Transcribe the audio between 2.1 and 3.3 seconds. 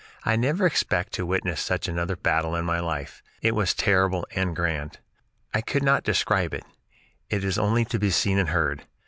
battle in my life;